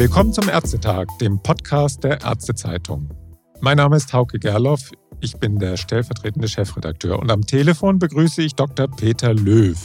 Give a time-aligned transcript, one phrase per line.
[0.00, 3.10] Willkommen zum Ärztetag, dem Podcast der Ärztezeitung.
[3.60, 8.54] Mein Name ist Hauke Gerloff, ich bin der stellvertretende Chefredakteur und am Telefon begrüße ich
[8.54, 8.88] Dr.
[8.88, 9.76] Peter Löw,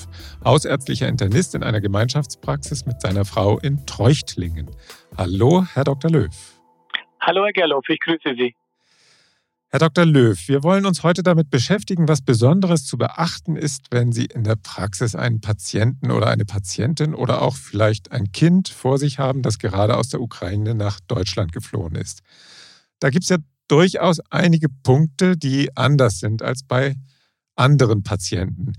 [0.46, 4.72] hausärztlicher Internist in einer Gemeinschaftspraxis mit seiner Frau in Treuchtlingen.
[5.18, 6.10] Hallo, Herr Dr.
[6.10, 6.30] Löw.
[7.20, 8.56] Hallo, Herr Gerloff, ich grüße Sie.
[9.70, 10.06] Herr Dr.
[10.06, 14.44] Löw, wir wollen uns heute damit beschäftigen, was Besonderes zu beachten ist, wenn Sie in
[14.44, 19.42] der Praxis einen Patienten oder eine Patientin oder auch vielleicht ein Kind vor sich haben,
[19.42, 22.22] das gerade aus der Ukraine nach Deutschland geflohen ist.
[23.00, 26.96] Da gibt es ja durchaus einige Punkte, die anders sind als bei
[27.56, 28.74] anderen Patienten.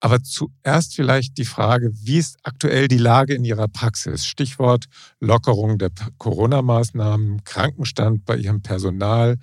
[0.00, 4.24] Aber zuerst vielleicht die Frage, wie ist aktuell die Lage in Ihrer Praxis?
[4.24, 4.86] Stichwort
[5.20, 9.36] Lockerung der Corona-Maßnahmen, Krankenstand bei Ihrem Personal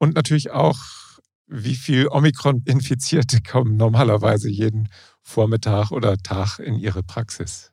[0.00, 0.78] und natürlich auch,
[1.46, 4.88] wie viel Omikron-Infizierte kommen normalerweise jeden
[5.22, 7.72] Vormittag oder Tag in Ihre Praxis?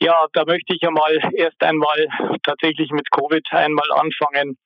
[0.00, 2.08] Ja, da möchte ich einmal erst einmal
[2.42, 4.58] tatsächlich mit Covid einmal anfangen.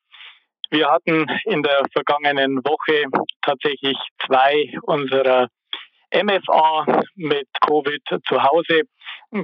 [0.70, 3.04] Wir hatten in der vergangenen Woche
[3.42, 5.48] tatsächlich zwei unserer
[6.10, 8.82] MFA mit Covid zu Hause.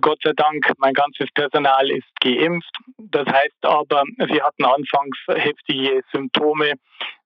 [0.01, 2.77] Gott sei Dank, mein ganzes Personal ist geimpft.
[2.99, 6.75] Das heißt aber, sie hatten anfangs heftige Symptome.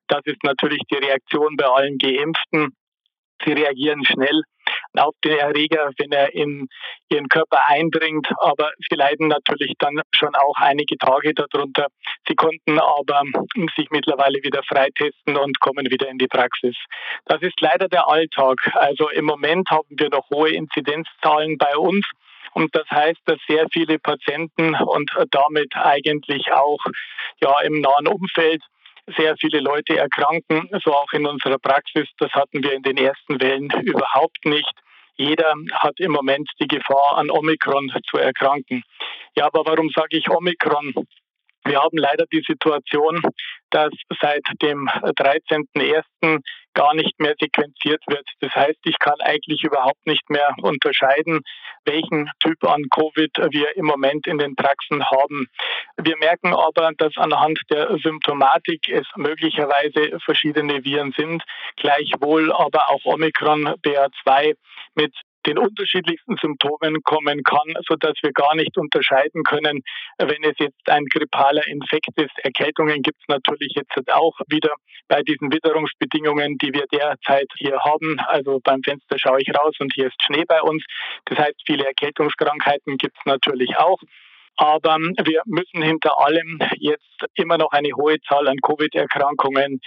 [0.09, 2.75] Das ist natürlich die Reaktion bei allen Geimpften.
[3.45, 4.43] Sie reagieren schnell
[4.95, 6.69] auf den Erreger, wenn er in
[7.11, 8.27] ihren Körper eindringt.
[8.41, 11.89] Aber sie leiden natürlich dann schon auch einige Tage darunter.
[12.27, 13.23] Sie konnten aber
[13.77, 16.77] sich mittlerweile wieder freitesten und kommen wieder in die Praxis.
[17.27, 18.57] Das ist leider der Alltag.
[18.75, 22.07] Also im Moment haben wir noch hohe Inzidenzzahlen bei uns.
[22.57, 26.79] Und das heißt, dass sehr viele Patienten und damit eigentlich auch
[27.43, 28.63] ja, im nahen Umfeld
[29.15, 32.09] sehr viele Leute erkranken, so auch in unserer Praxis.
[32.19, 34.73] Das hatten wir in den ersten Wellen überhaupt nicht.
[35.17, 38.83] Jeder hat im Moment die Gefahr, an Omikron zu erkranken.
[39.37, 40.95] Ja, aber warum sage ich Omikron?
[41.67, 43.21] Wir haben leider die Situation,
[43.71, 43.91] dass
[44.21, 46.41] seit dem 13.01.
[46.75, 48.27] gar nicht mehr sequenziert wird.
[48.41, 51.41] Das heißt, ich kann eigentlich überhaupt nicht mehr unterscheiden,
[51.85, 55.47] welchen Typ an Covid wir im Moment in den Praxen haben.
[55.97, 61.43] Wir merken aber, dass anhand der Symptomatik es möglicherweise verschiedene Viren sind,
[61.77, 64.55] gleichwohl aber auch Omikron BA2
[64.95, 65.13] mit
[65.47, 69.83] den unterschiedlichsten Symptomen kommen kann, sodass wir gar nicht unterscheiden können,
[70.19, 72.39] wenn es jetzt ein grippaler Infekt ist.
[72.43, 74.75] Erkältungen gibt es natürlich jetzt auch wieder
[75.09, 78.19] bei diesen Witterungsbedingungen, die wir derzeit hier haben.
[78.27, 80.85] Also beim Fenster schaue ich raus und hier ist Schnee bei uns.
[81.27, 83.99] Das heißt, viele Erkältungskrankheiten gibt es natürlich auch.
[84.57, 89.81] Aber wir müssen hinter allem jetzt immer noch eine hohe Zahl an Covid-Erkrankungen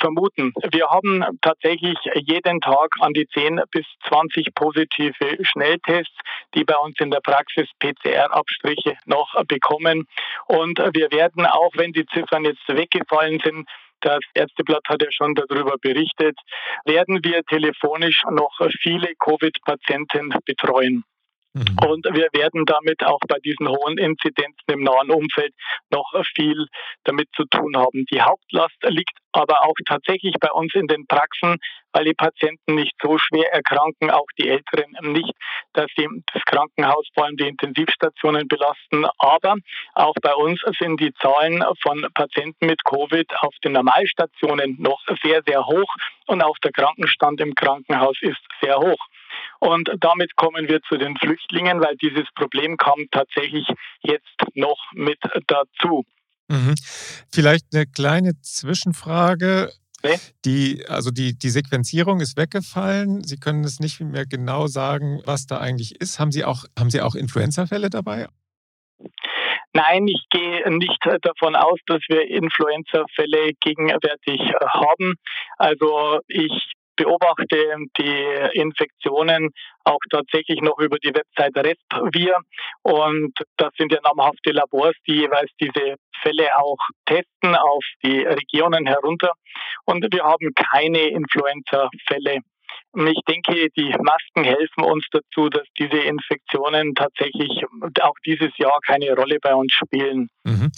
[0.00, 0.52] vermuten.
[0.70, 6.16] Wir haben tatsächlich jeden Tag an die 10 bis 20 positive Schnelltests,
[6.54, 10.06] die bei uns in der Praxis PCR-Abstriche noch bekommen.
[10.46, 13.68] Und wir werden, auch wenn die Ziffern jetzt weggefallen sind,
[14.00, 16.38] das Ärzteblatt hat ja schon darüber berichtet,
[16.84, 18.52] werden wir telefonisch noch
[18.82, 21.04] viele Covid-Patienten betreuen.
[21.54, 21.78] Mhm.
[21.88, 25.54] Und wir werden damit auch bei diesen hohen Inzidenzen im nahen Umfeld
[25.90, 26.66] noch viel
[27.04, 28.04] damit zu tun haben.
[28.12, 31.58] Die Hauptlast liegt aber auch tatsächlich bei uns in den Praxen,
[31.92, 35.32] weil die Patienten nicht so schwer erkranken, auch die Älteren nicht,
[35.74, 39.06] dass sie das Krankenhaus, vor allem die Intensivstationen belasten.
[39.18, 39.56] Aber
[39.94, 45.42] auch bei uns sind die Zahlen von Patienten mit Covid auf den Normalstationen noch sehr,
[45.46, 45.92] sehr hoch
[46.26, 49.06] und auch der Krankenstand im Krankenhaus ist sehr hoch.
[49.64, 53.66] Und damit kommen wir zu den Flüchtlingen, weil dieses Problem kam tatsächlich
[54.02, 56.04] jetzt noch mit dazu.
[56.48, 56.74] Mhm.
[57.32, 59.72] Vielleicht eine kleine Zwischenfrage.
[60.02, 60.18] Nee.
[60.44, 63.24] Die, also die, die Sequenzierung ist weggefallen.
[63.24, 66.20] Sie können es nicht mehr genau sagen, was da eigentlich ist.
[66.20, 68.26] Haben Sie auch, haben Sie auch Influenza-Fälle dabei?
[69.72, 75.14] Nein, ich gehe nicht davon aus, dass wir Influenza-Fälle gegenwärtig haben.
[75.56, 79.50] Also ich beobachte die Infektionen
[79.84, 82.38] auch tatsächlich noch über die Website RESPVIR.
[82.82, 88.86] Und das sind ja namhafte Labors, die jeweils diese Fälle auch testen auf die Regionen
[88.86, 89.32] herunter.
[89.84, 92.38] Und wir haben keine Influenza-Fälle.
[92.96, 97.64] Ich denke, die Masken helfen uns dazu, dass diese Infektionen tatsächlich
[98.00, 100.28] auch dieses Jahr keine Rolle bei uns spielen.
[100.44, 100.70] Mhm.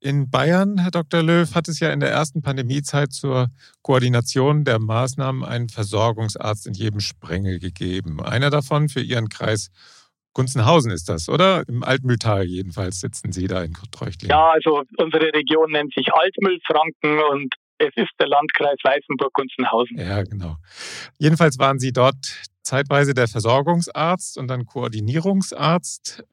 [0.00, 1.22] In Bayern, Herr Dr.
[1.22, 3.48] Löw, hat es ja in der ersten Pandemiezeit zur
[3.82, 8.22] Koordination der Maßnahmen einen Versorgungsarzt in jedem Sprengel gegeben.
[8.22, 9.70] Einer davon für Ihren Kreis
[10.34, 11.64] Gunzenhausen ist das, oder?
[11.66, 14.30] Im Altmühltal jedenfalls sitzen Sie da in Treuchtlingen.
[14.30, 19.98] Ja, also unsere Region nennt sich Altmühlfranken und es ist der Landkreis Weißenburg-Gunzenhausen.
[19.98, 20.56] Ja, genau.
[21.18, 22.16] Jedenfalls waren Sie dort
[22.62, 26.24] zeitweise der Versorgungsarzt und dann Koordinierungsarzt.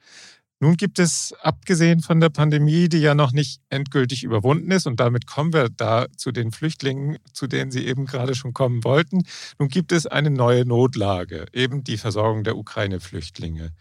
[0.62, 5.00] Nun gibt es, abgesehen von der Pandemie, die ja noch nicht endgültig überwunden ist, und
[5.00, 9.24] damit kommen wir da zu den Flüchtlingen, zu denen Sie eben gerade schon kommen wollten,
[9.60, 13.72] nun gibt es eine neue Notlage, eben die Versorgung der Ukraine-Flüchtlinge.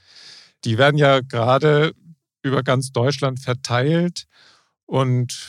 [0.64, 1.92] Die werden ja gerade
[2.42, 4.26] über ganz Deutschland verteilt
[4.86, 5.48] und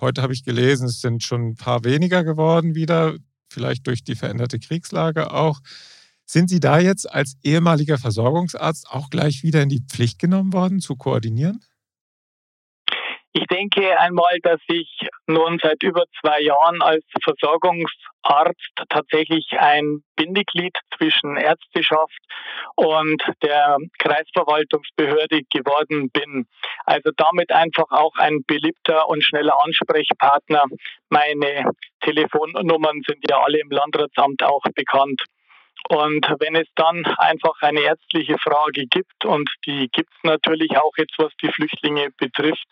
[0.00, 3.16] heute habe ich gelesen, es sind schon ein paar weniger geworden wieder,
[3.48, 5.60] vielleicht durch die veränderte Kriegslage auch.
[6.32, 10.78] Sind Sie da jetzt als ehemaliger Versorgungsarzt auch gleich wieder in die Pflicht genommen worden,
[10.78, 11.58] zu koordinieren?
[13.32, 20.76] Ich denke einmal, dass ich nun seit über zwei Jahren als Versorgungsarzt tatsächlich ein Bindeglied
[20.96, 22.20] zwischen Ärzteschaft
[22.76, 26.46] und der Kreisverwaltungsbehörde geworden bin.
[26.84, 30.62] Also damit einfach auch ein beliebter und schneller Ansprechpartner.
[31.08, 31.72] Meine
[32.02, 35.24] Telefonnummern sind ja alle im Landratsamt auch bekannt.
[35.88, 40.92] Und wenn es dann einfach eine ärztliche Frage gibt, und die gibt es natürlich auch
[40.96, 42.64] jetzt, was die Flüchtlinge betrifft,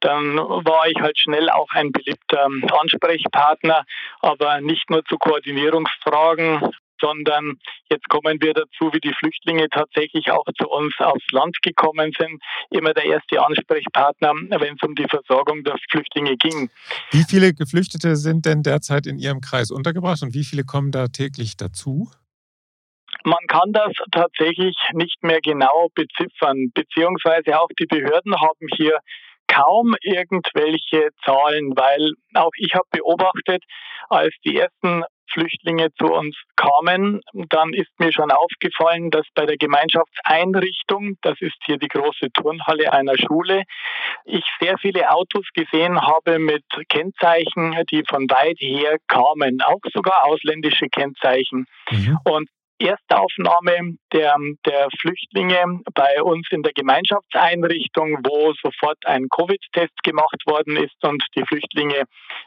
[0.00, 2.48] dann war ich halt schnell auch ein beliebter
[2.78, 3.84] Ansprechpartner,
[4.20, 6.70] aber nicht nur zu Koordinierungsfragen,
[7.00, 7.58] sondern
[7.90, 12.42] jetzt kommen wir dazu, wie die Flüchtlinge tatsächlich auch zu uns aufs Land gekommen sind,
[12.70, 16.70] immer der erste Ansprechpartner, wenn es um die Versorgung der Flüchtlinge ging.
[17.10, 21.08] Wie viele Geflüchtete sind denn derzeit in Ihrem Kreis untergebracht und wie viele kommen da
[21.08, 22.10] täglich dazu?
[23.26, 29.00] Man kann das tatsächlich nicht mehr genau beziffern, beziehungsweise auch die Behörden haben hier
[29.48, 33.64] kaum irgendwelche Zahlen, weil auch ich habe beobachtet,
[34.10, 35.02] als die ersten
[35.32, 37.20] Flüchtlinge zu uns kamen,
[37.50, 42.92] dann ist mir schon aufgefallen, dass bei der Gemeinschaftseinrichtung, das ist hier die große Turnhalle
[42.92, 43.64] einer Schule,
[44.24, 50.26] ich sehr viele Autos gesehen habe mit Kennzeichen, die von weit her kamen, auch sogar
[50.26, 51.66] ausländische Kennzeichen.
[51.90, 52.18] Mhm.
[52.24, 60.42] Und Erstaufnahme der, der Flüchtlinge bei uns in der Gemeinschaftseinrichtung, wo sofort ein Covid-Test gemacht
[60.46, 62.04] worden ist und die Flüchtlinge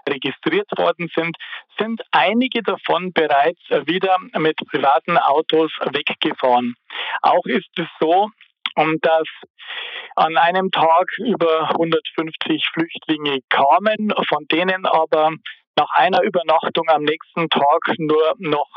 [0.07, 1.35] registriert worden sind,
[1.77, 6.75] sind einige davon bereits wieder mit privaten Autos weggefahren.
[7.21, 8.29] Auch ist es so,
[9.01, 9.27] dass
[10.15, 15.31] an einem Tag über 150 Flüchtlinge kamen, von denen aber
[15.75, 18.69] nach einer Übernachtung am nächsten Tag nur noch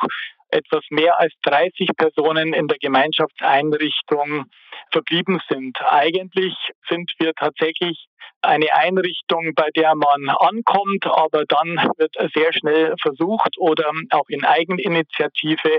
[0.53, 4.45] etwas mehr als 30 Personen in der Gemeinschaftseinrichtung
[4.93, 5.77] verblieben sind.
[5.89, 6.55] Eigentlich
[6.89, 8.07] sind wir tatsächlich
[8.43, 14.45] eine Einrichtung, bei der man ankommt, aber dann wird sehr schnell versucht oder auch in
[14.45, 15.79] Eigeninitiative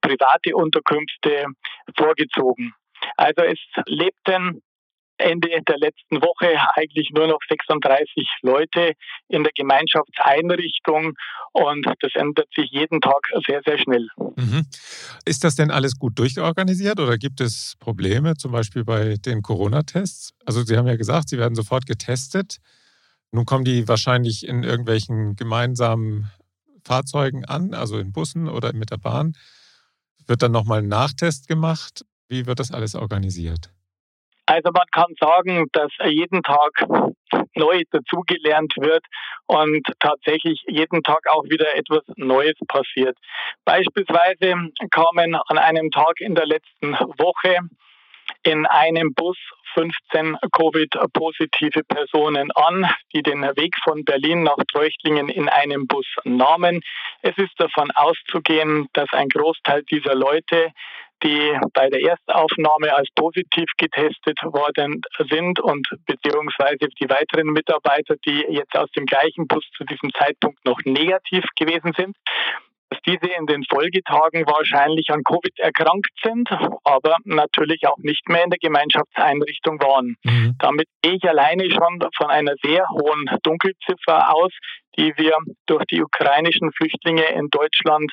[0.00, 1.46] private Unterkünfte
[1.96, 2.74] vorgezogen.
[3.16, 4.62] Also es lebten
[5.22, 8.92] Ende der letzten Woche eigentlich nur noch 36 Leute
[9.28, 11.14] in der Gemeinschaftseinrichtung
[11.52, 14.08] und das ändert sich jeden Tag sehr, sehr schnell.
[14.36, 14.66] Mhm.
[15.24, 20.34] Ist das denn alles gut durchorganisiert oder gibt es Probleme, zum Beispiel bei den Corona-Tests?
[20.44, 22.58] Also Sie haben ja gesagt, Sie werden sofort getestet.
[23.30, 26.30] Nun kommen die wahrscheinlich in irgendwelchen gemeinsamen
[26.84, 29.34] Fahrzeugen an, also in Bussen oder mit der Bahn.
[30.26, 32.04] Wird dann nochmal ein Nachtest gemacht?
[32.28, 33.70] Wie wird das alles organisiert?
[34.46, 36.70] Also man kann sagen, dass jeden Tag
[37.54, 39.04] neu dazugelernt wird
[39.46, 43.16] und tatsächlich jeden Tag auch wieder etwas Neues passiert.
[43.64, 47.58] Beispielsweise kamen an einem Tag in der letzten Woche
[48.44, 49.36] in einem Bus
[49.74, 56.82] 15 Covid-positive Personen an, die den Weg von Berlin nach Treuchtlingen in einem Bus nahmen.
[57.22, 60.72] Es ist davon auszugehen, dass ein Großteil dieser Leute
[61.22, 68.44] die bei der Erstaufnahme als positiv getestet worden sind und beziehungsweise die weiteren Mitarbeiter, die
[68.48, 72.16] jetzt aus dem gleichen Bus zu diesem Zeitpunkt noch negativ gewesen sind,
[72.92, 76.50] dass diese in den Folgetagen wahrscheinlich an Covid erkrankt sind,
[76.84, 80.16] aber natürlich auch nicht mehr in der Gemeinschaftseinrichtung waren.
[80.24, 80.56] Mhm.
[80.58, 84.52] Damit gehe ich alleine schon von einer sehr hohen Dunkelziffer aus,
[84.96, 88.12] die wir durch die ukrainischen Flüchtlinge in Deutschland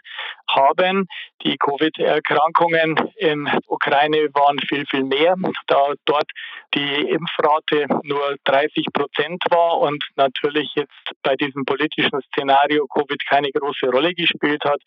[0.50, 1.07] haben.
[1.43, 5.36] Die Covid-Erkrankungen in Ukraine waren viel, viel mehr,
[5.67, 6.29] da dort
[6.74, 13.51] die Impfrate nur 30 Prozent war und natürlich jetzt bei diesem politischen Szenario Covid keine
[13.51, 14.81] große Rolle gespielt hat.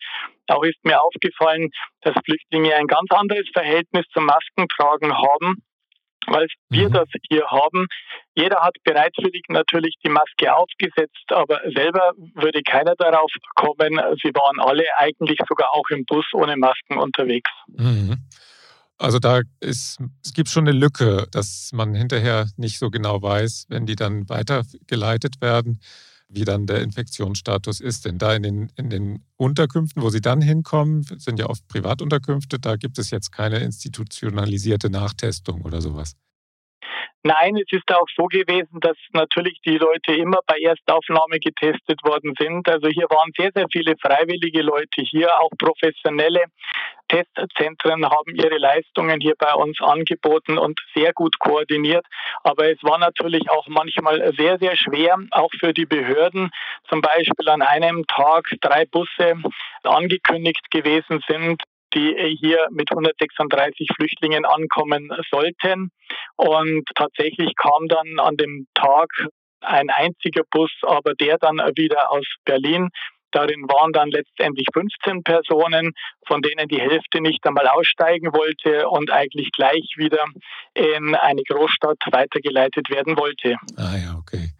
[0.47, 1.69] Auch ist mir aufgefallen,
[2.01, 5.63] dass Flüchtlinge ein ganz anderes Verhältnis zum Maskentragen haben
[6.27, 6.93] weil wir mhm.
[6.93, 7.87] das hier haben.
[8.35, 13.99] Jeder hat bereitwillig natürlich die Maske aufgesetzt, aber selber würde keiner darauf kommen.
[14.21, 17.51] Sie waren alle eigentlich sogar auch im Bus ohne Masken unterwegs.
[17.67, 18.17] Mhm.
[18.97, 23.65] Also da ist, es gibt schon eine Lücke, dass man hinterher nicht so genau weiß,
[23.69, 25.81] wenn die dann weitergeleitet werden
[26.33, 28.05] wie dann der Infektionsstatus ist.
[28.05, 32.59] Denn da in den, in den Unterkünften, wo sie dann hinkommen, sind ja oft Privatunterkünfte,
[32.59, 36.15] da gibt es jetzt keine institutionalisierte Nachtestung oder sowas.
[37.25, 42.33] Nein, es ist auch so gewesen, dass natürlich die Leute immer bei Erstaufnahme getestet worden
[42.37, 42.67] sind.
[42.67, 46.43] Also hier waren sehr, sehr viele freiwillige Leute hier, auch professionelle
[47.07, 52.05] Testzentren haben ihre Leistungen hier bei uns angeboten und sehr gut koordiniert.
[52.43, 56.49] Aber es war natürlich auch manchmal sehr, sehr schwer, auch für die Behörden.
[56.89, 59.35] Zum Beispiel an einem Tag drei Busse
[59.83, 61.61] angekündigt gewesen sind,
[61.93, 65.89] die hier mit 136 Flüchtlingen ankommen sollten.
[66.35, 69.09] Und tatsächlich kam dann an dem Tag
[69.61, 72.89] ein einziger Bus, aber der dann wieder aus Berlin.
[73.31, 75.93] Darin waren dann letztendlich 15 Personen,
[76.27, 80.23] von denen die Hälfte nicht einmal aussteigen wollte und eigentlich gleich wieder
[80.75, 83.55] in eine Großstadt weitergeleitet werden wollte.
[83.75, 84.51] Ah ja, okay.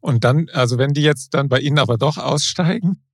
[0.00, 3.04] Und dann, also wenn die jetzt dann bei Ihnen aber doch aussteigen,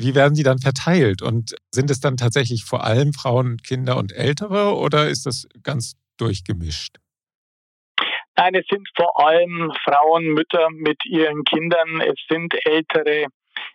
[0.00, 1.22] wie werden die dann verteilt?
[1.22, 5.94] Und sind es dann tatsächlich vor allem Frauen, Kinder und Ältere oder ist das ganz
[6.18, 6.96] durchgemischt?
[8.36, 12.00] Nein, es sind vor allem Frauen, Mütter mit ihren Kindern.
[12.02, 13.26] Es sind ältere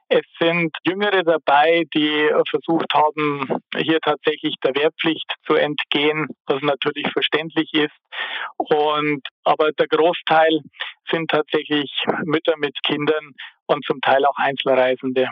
[0.09, 3.47] es sind Jüngere dabei, die versucht haben,
[3.77, 7.95] hier tatsächlich der Wehrpflicht zu entgehen, was natürlich verständlich ist.
[8.57, 10.59] Und aber der Großteil
[11.09, 11.89] sind tatsächlich
[12.25, 13.33] Mütter mit Kindern,
[13.71, 15.27] und zum Teil auch Einzelreisende.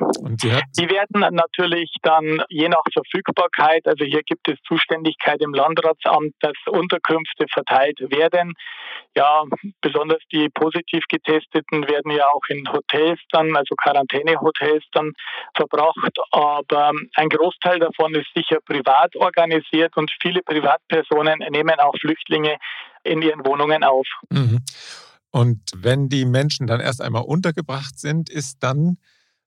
[0.77, 6.53] die werden natürlich dann je nach Verfügbarkeit, also hier gibt es Zuständigkeit im Landratsamt, dass
[6.67, 8.53] Unterkünfte verteilt werden.
[9.15, 9.43] Ja,
[9.81, 15.13] besonders die positiv getesteten werden ja auch in Hotels dann, also Quarantänehotels dann
[15.55, 16.17] verbracht.
[16.31, 22.57] Aber ein Großteil davon ist sicher privat organisiert und viele Privatpersonen nehmen auch Flüchtlinge
[23.03, 24.07] in ihren Wohnungen auf.
[24.29, 24.59] Mhm.
[25.31, 28.97] Und wenn die Menschen dann erst einmal untergebracht sind, ist dann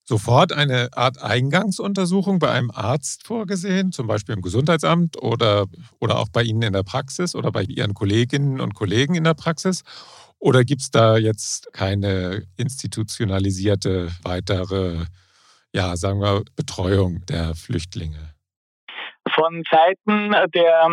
[0.04, 5.66] sofort eine Art Eingangsuntersuchung bei einem Arzt vorgesehen, zum Beispiel im Gesundheitsamt oder,
[6.00, 9.34] oder auch bei Ihnen in der Praxis oder bei Ihren Kolleginnen und Kollegen in der
[9.34, 9.82] Praxis?
[10.38, 15.04] Oder gibt es da jetzt keine institutionalisierte weitere,
[15.72, 18.34] ja, sagen wir, Betreuung der Flüchtlinge?
[19.32, 20.88] Von Seiten der,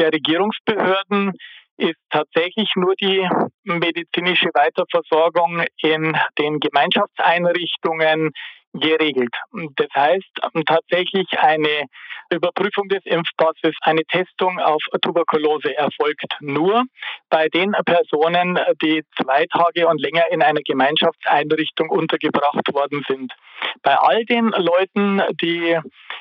[0.00, 1.32] der Regierungsbehörden
[1.80, 3.26] ist tatsächlich nur die
[3.64, 8.32] medizinische Weiterversorgung in den Gemeinschaftseinrichtungen
[8.72, 9.34] geregelt.
[9.76, 11.86] Das heißt tatsächlich eine
[12.30, 16.84] Überprüfung des Impfpasses, eine Testung auf Tuberkulose erfolgt nur
[17.28, 23.32] bei den Personen, die zwei Tage und länger in einer Gemeinschaftseinrichtung untergebracht worden sind.
[23.82, 25.76] Bei all den Leuten, die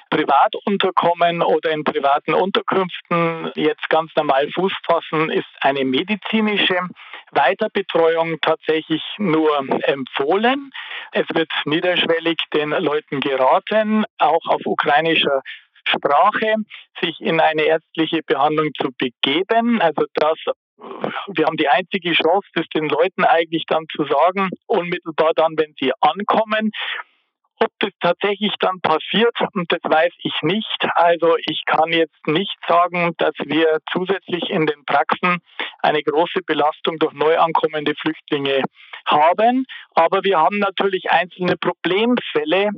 [0.10, 6.80] privat unterkommen oder in privaten Unterkünften jetzt ganz normal Fuß fassen, ist eine medizinische
[7.32, 10.72] Weiterbetreuung tatsächlich nur empfohlen.
[11.12, 15.42] Es wird niederschwellig den Leuten geraten, auch auf ukrainischer
[15.88, 16.56] Sprache,
[17.02, 19.82] sich in eine ärztliche Behandlung zu begeben.
[19.82, 20.38] Also das
[21.28, 25.74] wir haben die einzige Chance, das den Leuten eigentlich dann zu sagen, unmittelbar dann, wenn
[25.80, 26.72] sie ankommen.
[27.62, 29.36] Ob das tatsächlich dann passiert,
[29.68, 30.88] das weiß ich nicht.
[30.96, 35.40] Also ich kann jetzt nicht sagen, dass wir zusätzlich in den Praxen
[35.80, 38.64] eine große Belastung durch neu ankommende Flüchtlinge
[39.06, 39.66] haben.
[39.94, 42.70] Aber wir haben natürlich einzelne Problemfälle,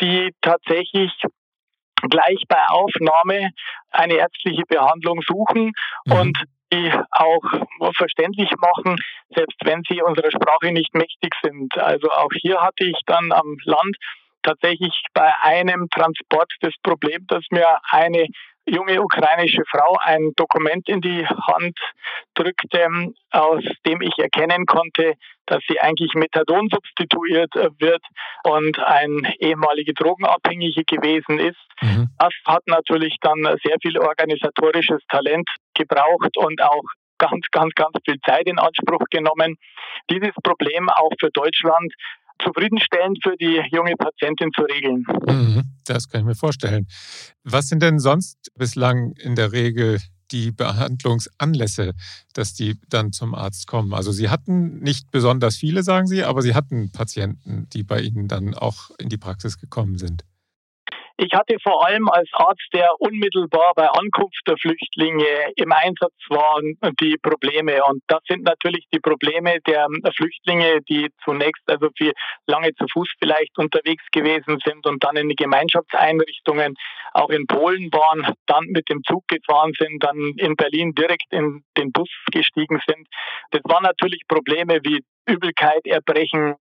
[0.00, 1.12] die tatsächlich
[2.08, 3.50] gleich bei Aufnahme
[3.90, 5.72] eine ärztliche Behandlung suchen
[6.06, 6.12] mhm.
[6.12, 6.38] und
[6.72, 7.42] die auch
[7.96, 8.96] verständlich machen,
[9.34, 11.76] selbst wenn sie unserer Sprache nicht mächtig sind.
[11.78, 13.96] Also auch hier hatte ich dann am Land
[14.42, 18.26] tatsächlich bei einem Transport das Problem, dass mir eine
[18.68, 21.78] junge ukrainische Frau ein Dokument in die Hand
[22.34, 22.86] drückte,
[23.30, 25.14] aus dem ich erkennen konnte,
[25.46, 28.02] dass sie eigentlich Methadon substituiert wird
[28.44, 31.58] und ein ehemalige Drogenabhängige gewesen ist.
[31.80, 32.08] Mhm.
[32.18, 36.84] Das hat natürlich dann sehr viel organisatorisches Talent gebraucht und auch
[37.18, 39.56] ganz, ganz, ganz viel Zeit in Anspruch genommen,
[40.10, 41.92] dieses Problem auch für Deutschland
[42.42, 45.04] zufriedenstellend für die junge Patientin zu regeln.
[45.26, 46.86] Mhm, das kann ich mir vorstellen.
[47.44, 49.98] Was sind denn sonst bislang in der Regel
[50.30, 51.94] die Behandlungsanlässe,
[52.34, 53.94] dass die dann zum Arzt kommen?
[53.94, 58.28] Also Sie hatten nicht besonders viele, sagen Sie, aber Sie hatten Patienten, die bei Ihnen
[58.28, 60.24] dann auch in die Praxis gekommen sind.
[61.20, 66.60] Ich hatte vor allem als Arzt, der unmittelbar bei Ankunft der Flüchtlinge im Einsatz war,
[67.00, 67.84] die Probleme.
[67.86, 72.12] Und das sind natürlich die Probleme der Flüchtlinge, die zunächst also für
[72.46, 76.76] lange zu Fuß vielleicht unterwegs gewesen sind und dann in die Gemeinschaftseinrichtungen
[77.14, 81.64] auch in Polen waren, dann mit dem Zug gefahren sind, dann in Berlin direkt in
[81.76, 83.08] den Bus gestiegen sind.
[83.50, 86.54] Das waren natürlich Probleme wie Übelkeit, Erbrechen,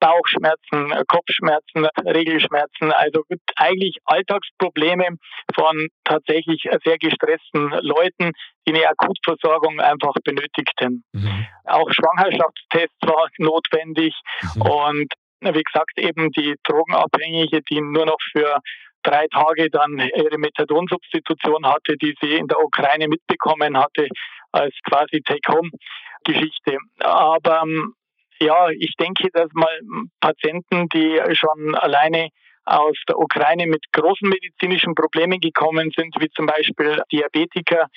[0.00, 3.22] Bauchschmerzen, Kopfschmerzen, Regelschmerzen, also
[3.56, 5.16] eigentlich Alltagsprobleme
[5.54, 8.32] von tatsächlich sehr gestressten Leuten,
[8.66, 11.04] die eine Akutversorgung einfach benötigten.
[11.12, 11.46] Mhm.
[11.64, 14.14] Auch Schwangerschaftstests war notwendig
[14.54, 14.62] mhm.
[14.62, 18.58] und wie gesagt eben die Drogenabhängige, die nur noch für
[19.02, 24.08] drei Tage dann ihre Methadonsubstitution hatte, die sie in der Ukraine mitbekommen hatte,
[24.52, 26.76] als quasi Take-Home-Geschichte.
[26.98, 27.94] Aber ähm,
[28.40, 29.80] ja, ich denke, dass mal
[30.20, 32.28] Patienten, die schon alleine
[32.64, 37.88] aus der Ukraine mit großen medizinischen Problemen gekommen sind, wie zum Beispiel Diabetiker,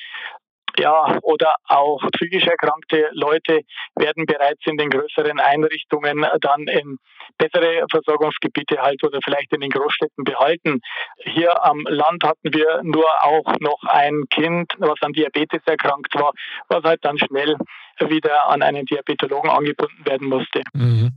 [0.78, 3.62] ja, oder auch psychisch erkrankte Leute
[3.96, 6.98] werden bereits in den größeren Einrichtungen dann in
[7.38, 10.80] bessere Versorgungsgebiete halt oder vielleicht in den Großstädten behalten.
[11.18, 16.32] Hier am Land hatten wir nur auch noch ein Kind, was an Diabetes erkrankt war,
[16.68, 17.56] was halt dann schnell
[18.00, 20.62] wieder an einen Diabetologen angebunden werden musste.
[20.74, 21.12] Mhm.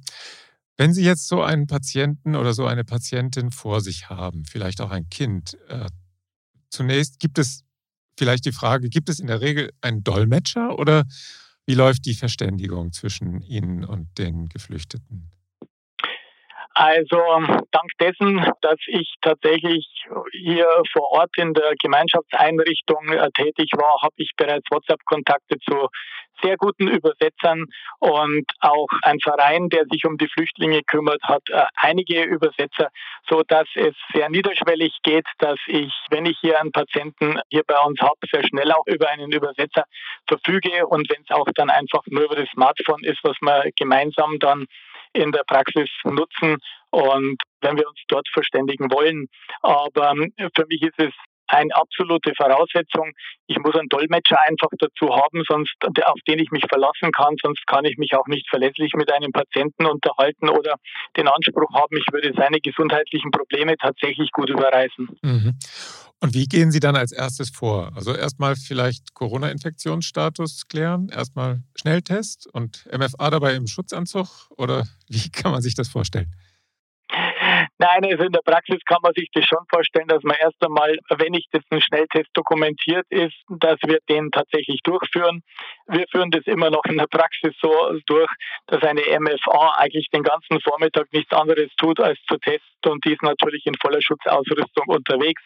[0.77, 4.91] Wenn Sie jetzt so einen Patienten oder so eine Patientin vor sich haben, vielleicht auch
[4.91, 5.87] ein Kind, äh,
[6.69, 7.66] zunächst gibt es
[8.19, 11.05] vielleicht die Frage, gibt es in der Regel einen Dolmetscher oder
[11.67, 15.33] wie läuft die Verständigung zwischen Ihnen und den Geflüchteten?
[16.79, 17.19] Also
[17.71, 19.87] dank dessen, dass ich tatsächlich
[20.33, 25.89] hier vor Ort in der Gemeinschaftseinrichtung äh, tätig war, habe ich bereits WhatsApp-Kontakte zu
[26.43, 27.67] sehr guten Übersetzern
[27.99, 32.89] und auch ein Verein, der sich um die Flüchtlinge kümmert, hat äh, einige Übersetzer,
[33.29, 37.79] so dass es sehr niederschwellig geht, dass ich, wenn ich hier einen Patienten hier bei
[37.81, 39.85] uns habe, sehr schnell auch über einen Übersetzer
[40.29, 44.39] verfüge und wenn es auch dann einfach nur über das Smartphone ist, was wir gemeinsam
[44.39, 44.67] dann
[45.13, 46.59] in der Praxis nutzen
[46.91, 49.29] und wenn wir uns dort verständigen wollen.
[49.63, 51.13] Aber ähm, für mich ist es
[51.49, 53.13] eine absolute Voraussetzung.
[53.47, 55.75] Ich muss einen Dolmetscher einfach dazu haben, sonst
[56.05, 59.33] auf den ich mich verlassen kann, sonst kann ich mich auch nicht verlässlich mit einem
[59.33, 60.75] Patienten unterhalten oder
[61.17, 65.09] den Anspruch haben, ich würde seine gesundheitlichen Probleme tatsächlich gut überreißen.
[65.23, 65.59] Mhm.
[66.21, 67.93] Und wie gehen Sie dann als erstes vor?
[67.95, 75.53] Also erstmal vielleicht Corona-Infektionsstatus klären, erstmal Schnelltest und MFA dabei im Schutzanzug oder wie kann
[75.53, 76.33] man sich das vorstellen?
[77.79, 80.97] Nein, also in der Praxis kann man sich das schon vorstellen, dass man erst einmal,
[81.11, 85.43] wenn nicht jetzt ein Schnelltest dokumentiert ist, dass wir den tatsächlich durchführen.
[85.87, 87.71] Wir führen das immer noch in der Praxis so
[88.07, 88.31] durch,
[88.67, 93.13] dass eine MFA eigentlich den ganzen Vormittag nichts anderes tut, als zu testen und die
[93.13, 95.43] ist natürlich in voller Schutzausrüstung unterwegs.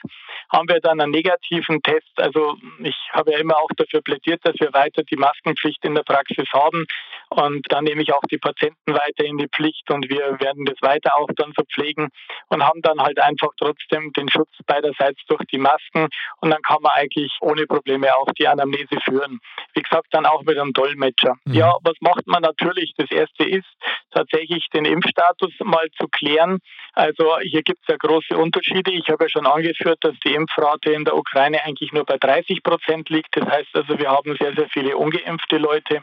[0.52, 4.54] Haben wir dann einen negativen Test, also ich habe ja immer auch dafür plädiert, dass
[4.60, 6.84] wir weiter die Maskenpflicht in der Praxis haben
[7.30, 10.76] und dann nehme ich auch die Patienten weiter in die Pflicht und wir werden das
[10.82, 12.08] weiter auch dann so pflegen
[12.48, 16.08] und haben dann halt einfach trotzdem den Schutz beiderseits durch die Masken
[16.40, 19.38] und dann kann man eigentlich ohne Probleme auch die Anamnese führen.
[19.74, 21.34] Wie gesagt, dann auch mit einem Dolmetscher.
[21.44, 21.54] Mhm.
[21.54, 22.92] Ja, was macht man natürlich?
[22.96, 23.68] Das erste ist
[24.10, 26.58] tatsächlich den Impfstatus mal zu klären.
[26.94, 28.90] Also hier gibt es ja große Unterschiede.
[28.90, 32.62] Ich habe ja schon angeführt, dass die Impfrate in der Ukraine eigentlich nur bei 30
[32.62, 33.36] Prozent liegt.
[33.36, 36.02] Das heißt also, wir haben sehr, sehr viele ungeimpfte Leute.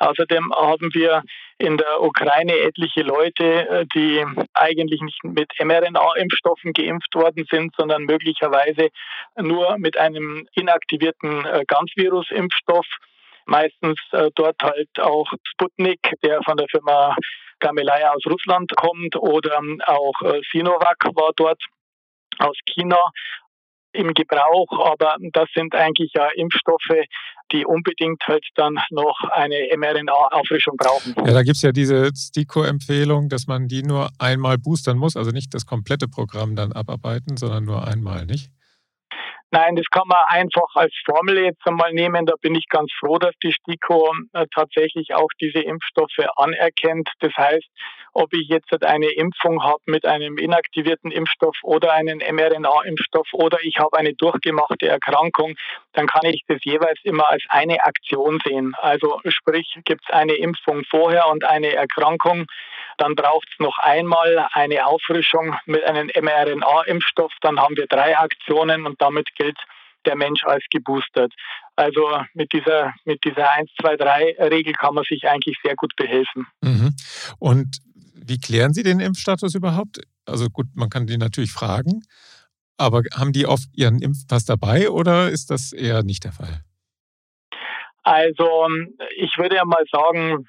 [0.00, 1.22] Außerdem haben wir
[1.58, 8.04] in der Ukraine etliche Leute, äh, die eigentlich nicht mit mRNA-Impfstoffen geimpft worden sind, sondern
[8.04, 8.88] möglicherweise
[9.36, 12.86] nur mit einem inaktivierten äh, Ganzvirus-Impfstoff.
[13.44, 17.14] Meistens äh, dort halt auch Sputnik, der von der Firma
[17.58, 20.14] Gamaleya aus Russland kommt, oder ähm, auch
[20.50, 21.62] Sinovac war dort
[22.38, 22.96] aus China
[23.92, 27.04] im Gebrauch, aber das sind eigentlich ja Impfstoffe,
[27.52, 31.14] die unbedingt halt dann noch eine mRNA-Auffrischung brauchen.
[31.16, 35.30] Ja, da gibt es ja diese STIKO-Empfehlung, dass man die nur einmal boostern muss, also
[35.30, 38.50] nicht das komplette Programm dann abarbeiten, sondern nur einmal, nicht?
[39.52, 42.24] Nein, das kann man einfach als Formel jetzt einmal nehmen.
[42.24, 47.08] Da bin ich ganz froh, dass die STIKO äh, tatsächlich auch diese Impfstoffe anerkennt.
[47.18, 47.66] Das heißt,
[48.12, 53.78] ob ich jetzt eine Impfung habe mit einem inaktivierten Impfstoff oder einen mRNA-Impfstoff oder ich
[53.78, 55.54] habe eine durchgemachte Erkrankung,
[55.92, 58.74] dann kann ich das jeweils immer als eine Aktion sehen.
[58.80, 62.46] Also sprich, gibt es eine Impfung vorher und eine Erkrankung,
[62.98, 68.86] dann braucht es noch einmal eine Auffrischung mit einem mRNA-Impfstoff, dann haben wir drei Aktionen
[68.86, 69.58] und damit gilt
[70.06, 71.32] der Mensch als geboostert.
[71.76, 75.94] Also mit dieser, mit dieser 1, 2, 3 Regel kann man sich eigentlich sehr gut
[75.96, 76.46] behelfen.
[76.60, 76.94] Mhm.
[77.38, 77.78] Und
[78.30, 80.00] wie klären Sie den Impfstatus überhaupt?
[80.24, 82.04] Also gut, man kann die natürlich fragen,
[82.78, 86.62] aber haben die oft ihren Impfpass dabei oder ist das eher nicht der Fall?
[88.02, 88.68] Also
[89.16, 90.46] ich würde ja mal sagen,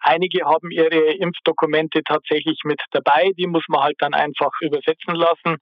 [0.00, 5.56] Einige haben ihre Impfdokumente tatsächlich mit dabei, die muss man halt dann einfach übersetzen lassen.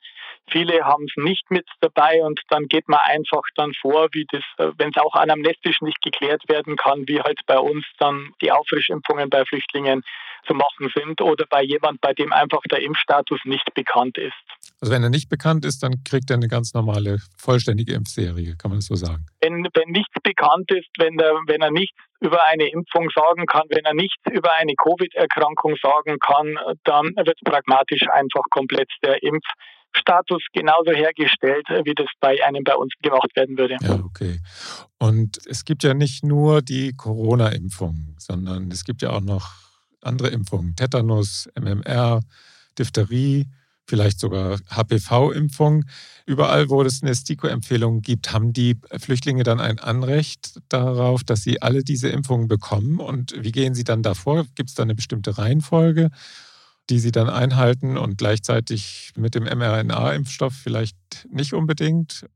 [0.51, 4.43] Viele haben es nicht mit dabei und dann geht man einfach dann vor, wie das,
[4.57, 8.51] äh, wenn es auch anamnestisch nicht geklärt werden kann, wie halt bei uns dann die
[8.51, 10.03] Auffrischimpfungen bei Flüchtlingen
[10.47, 14.35] zu machen sind oder bei jemand, bei dem einfach der Impfstatus nicht bekannt ist.
[14.81, 18.71] Also wenn er nicht bekannt ist, dann kriegt er eine ganz normale, vollständige Impfserie, kann
[18.71, 19.27] man das so sagen?
[19.41, 23.65] Wenn, wenn nichts bekannt ist, wenn er, wenn er nichts über eine Impfung sagen kann,
[23.71, 30.43] wenn er nichts über eine Covid-Erkrankung sagen kann, dann wird pragmatisch einfach komplett der Impfstatus
[30.53, 33.77] genauso hergestellt, wie das bei einem bei uns gemacht werden würde.
[33.81, 34.41] Ja, okay.
[34.99, 39.68] Und es gibt ja nicht nur die Corona-Impfung, sondern es gibt ja auch noch
[40.03, 42.21] andere Impfungen, Tetanus, MMR,
[42.79, 43.47] Diphtherie
[43.89, 45.85] vielleicht sogar HPV-Impfung.
[46.27, 51.63] Überall, wo es eine STIKO-Empfehlung gibt, haben die Flüchtlinge dann ein Anrecht darauf, dass sie
[51.63, 53.01] alle diese Impfungen bekommen.
[53.01, 54.45] Und wie gehen sie dann davor?
[54.55, 56.11] Gibt es da eine bestimmte Reihenfolge,
[56.91, 60.97] die sie dann einhalten und gleichzeitig mit dem mRNA-Impfstoff vielleicht
[61.31, 62.27] nicht unbedingt?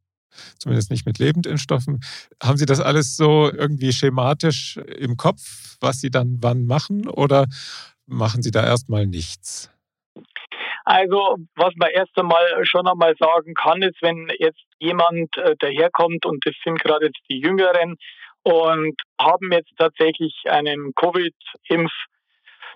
[0.59, 2.01] Zumindest nicht mit Lebendimpfstoffen.
[2.43, 7.09] Haben Sie das alles so irgendwie schematisch im Kopf, was Sie dann wann machen?
[7.09, 7.47] Oder
[8.07, 9.71] machen Sie da erstmal nichts?
[10.85, 16.27] Also was man erst einmal schon einmal sagen kann, ist, wenn jetzt jemand äh, daherkommt
[16.27, 17.97] und das sind gerade jetzt die Jüngeren
[18.43, 21.93] und haben jetzt tatsächlich einen Covid-Impf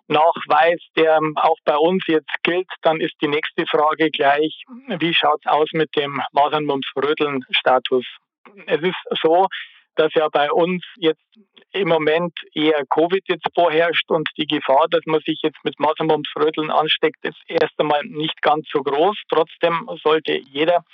[0.09, 5.41] Nachweis, der auch bei uns jetzt gilt, dann ist die nächste Frage gleich, wie schaut
[5.45, 8.05] es aus mit dem Masern-Mumps-Röteln-Status?
[8.67, 9.49] Es ist so,
[9.97, 11.23] dass ja bei uns jetzt
[11.73, 16.71] im Moment eher Covid jetzt vorherrscht und die Gefahr, dass man sich jetzt mit Masernmumps-Röteln
[16.71, 19.17] ansteckt, ist erst einmal nicht ganz so groß.
[19.29, 20.85] Trotzdem sollte jeder,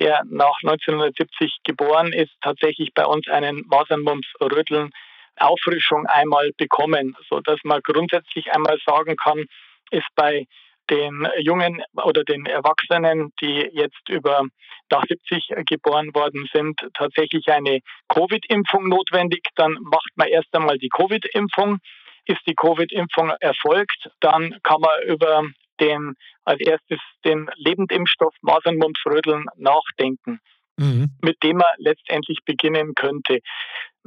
[0.00, 4.90] der nach 1970 geboren ist, tatsächlich bei uns einen Masernmumps-Röteln
[5.36, 9.44] Auffrischung einmal bekommen, so dass man grundsätzlich einmal sagen kann,
[9.90, 10.46] ist bei
[10.90, 14.44] den Jungen oder den Erwachsenen, die jetzt über
[14.90, 19.48] nach 70 geboren worden sind, tatsächlich eine Covid-Impfung notwendig.
[19.56, 21.78] Dann macht man erst einmal die Covid-Impfung.
[22.26, 25.42] Ist die Covid-Impfung erfolgt, dann kann man über
[25.80, 26.14] den
[26.44, 30.40] als erstes den Lebendimpfstoff Masernmundfrödeln nachdenken,
[30.76, 31.10] mhm.
[31.22, 33.38] mit dem man letztendlich beginnen könnte.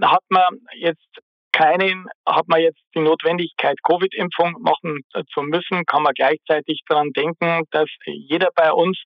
[0.02, 1.08] Hat man jetzt
[1.52, 5.02] keinen, hat man jetzt die Notwendigkeit, Covid-Impfung machen
[5.34, 9.02] zu müssen, kann man gleichzeitig daran denken, dass jeder bei uns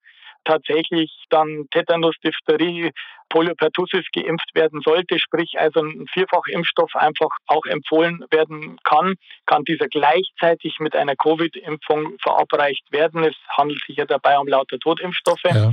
[0.45, 2.91] tatsächlich dann Tetanus, Diphtherie,
[3.29, 9.13] Poliopertussis geimpft werden sollte, sprich also ein Vierfachimpfstoff einfach auch empfohlen werden kann,
[9.45, 13.23] kann dieser gleichzeitig mit einer Covid-Impfung verabreicht werden.
[13.23, 15.43] Es handelt sich ja dabei um lauter Totimpfstoffe.
[15.43, 15.71] Ja.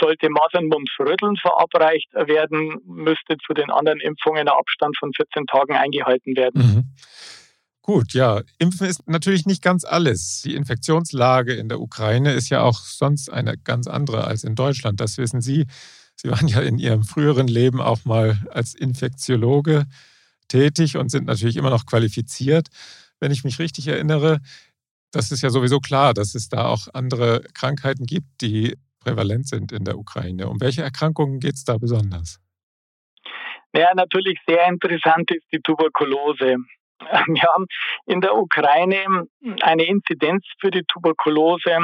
[0.00, 6.36] Sollte Masern-Mumps-Röteln verabreicht werden, müsste zu den anderen Impfungen ein Abstand von 14 Tagen eingehalten
[6.36, 6.62] werden.
[6.62, 6.84] Mhm.
[7.82, 10.42] Gut, ja, Impfen ist natürlich nicht ganz alles.
[10.44, 15.00] Die Infektionslage in der Ukraine ist ja auch sonst eine ganz andere als in Deutschland.
[15.00, 15.66] Das wissen Sie.
[16.14, 19.86] Sie waren ja in Ihrem früheren Leben auch mal als Infektiologe
[20.48, 22.68] tätig und sind natürlich immer noch qualifiziert.
[23.18, 24.40] Wenn ich mich richtig erinnere,
[25.10, 29.72] das ist ja sowieso klar, dass es da auch andere Krankheiten gibt, die prävalent sind
[29.72, 30.48] in der Ukraine.
[30.48, 32.40] Um welche Erkrankungen geht es da besonders?
[33.74, 36.56] Ja, natürlich sehr interessant ist die Tuberkulose.
[37.00, 37.66] Wir haben
[38.06, 39.26] in der Ukraine
[39.62, 41.78] eine Inzidenz für die Tuberkulose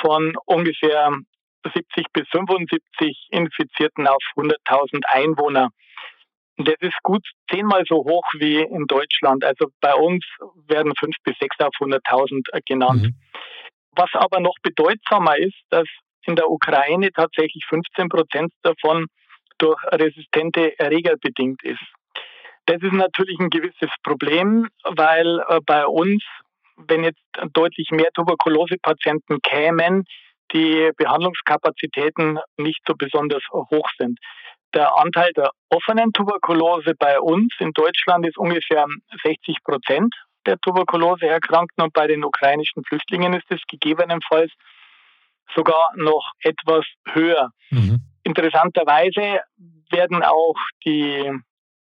[0.00, 1.12] von ungefähr
[1.74, 5.70] 70 bis 75 Infizierten auf 100.000 Einwohner.
[6.58, 9.44] Das ist gut zehnmal so hoch wie in Deutschland.
[9.44, 10.24] Also bei uns
[10.66, 13.02] werden fünf bis sechs auf 100.000 genannt.
[13.02, 13.14] Mhm.
[13.92, 15.86] Was aber noch bedeutsamer ist, dass
[16.26, 19.06] in der Ukraine tatsächlich 15 Prozent davon
[19.58, 21.82] durch resistente Erreger bedingt ist.
[22.66, 26.22] Das ist natürlich ein gewisses Problem, weil äh, bei uns,
[26.76, 30.04] wenn jetzt deutlich mehr Tuberkulosepatienten kämen,
[30.52, 34.18] die Behandlungskapazitäten nicht so besonders hoch sind.
[34.74, 38.84] Der Anteil der offenen Tuberkulose bei uns in Deutschland ist ungefähr
[39.24, 44.52] 60 Prozent der Tuberkuloseerkrankten und bei den ukrainischen Flüchtlingen ist es gegebenenfalls
[45.54, 47.50] sogar noch etwas höher.
[47.70, 48.00] Mhm.
[48.24, 49.40] Interessanterweise
[49.90, 51.30] werden auch die,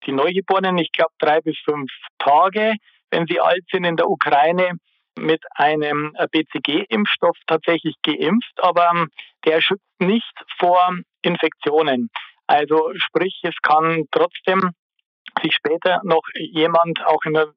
[0.06, 2.74] die Neugeborenen, ich glaube drei bis fünf Tage,
[3.10, 4.74] wenn sie alt sind in der Ukraine,
[5.18, 9.10] mit einem BCG-Impfstoff tatsächlich geimpft, aber ähm,
[9.46, 12.10] der schützt nicht vor Infektionen.
[12.46, 14.72] Also sprich, es kann trotzdem
[15.42, 17.48] sich später noch jemand auch in der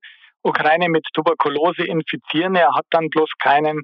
[0.42, 2.54] Ukraine mit Tuberkulose infizieren.
[2.54, 3.82] Er hat dann bloß keinen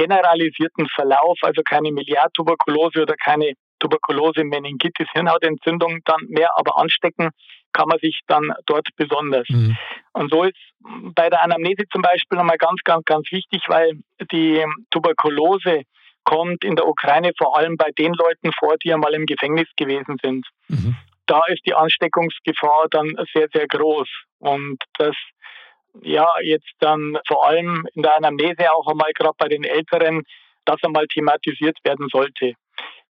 [0.00, 7.30] generalisierten Verlauf, also keine Milliardtuberkulose oder keine Tuberkulose, Meningitis, Hirnhautentzündung dann mehr, aber anstecken
[7.72, 9.46] kann man sich dann dort besonders.
[9.48, 9.76] Mhm.
[10.12, 10.56] Und so ist
[11.14, 13.92] bei der Anamnese zum Beispiel nochmal ganz, ganz, ganz wichtig, weil
[14.32, 15.82] die Tuberkulose
[16.24, 20.16] kommt in der Ukraine vor allem bei den Leuten vor, die einmal im Gefängnis gewesen
[20.22, 20.46] sind.
[20.68, 20.96] Mhm.
[21.26, 24.08] Da ist die Ansteckungsgefahr dann sehr, sehr groß.
[24.38, 25.14] Und das
[26.02, 30.22] ja, jetzt dann vor allem in der Anamnese auch einmal gerade bei den Älteren,
[30.64, 32.54] das einmal thematisiert werden sollte.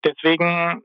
[0.04, 0.82] Deswegen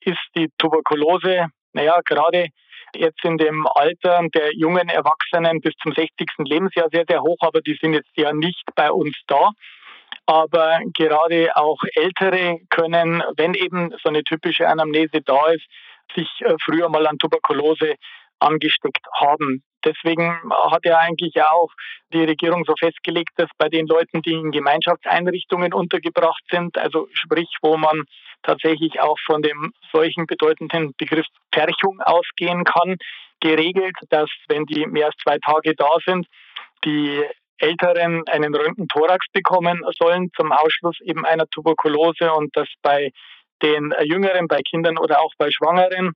[0.00, 2.48] ist die Tuberkulose, naja, gerade
[2.94, 6.28] jetzt in dem Alter der jungen Erwachsenen bis zum 60.
[6.38, 9.50] Lebensjahr sehr, sehr hoch, aber die sind jetzt ja nicht bei uns da.
[10.26, 15.66] Aber gerade auch Ältere können, wenn eben so eine typische Anamnese da ist,
[16.14, 17.94] sich äh, früher mal an Tuberkulose
[18.42, 19.62] angesteckt haben.
[19.84, 20.38] Deswegen
[20.70, 21.70] hat ja eigentlich auch
[22.12, 27.48] die Regierung so festgelegt, dass bei den Leuten, die in Gemeinschaftseinrichtungen untergebracht sind, also sprich,
[27.62, 28.04] wo man
[28.42, 32.96] tatsächlich auch von dem solchen bedeutenden Begriff Pferchung ausgehen kann,
[33.40, 36.26] geregelt, dass wenn die mehr als zwei Tage da sind,
[36.84, 37.22] die
[37.58, 43.10] Älteren einen Röntgenthorax bekommen sollen zum Ausschluss eben einer Tuberkulose und dass bei
[43.62, 46.12] den Jüngeren, bei Kindern oder auch bei Schwangeren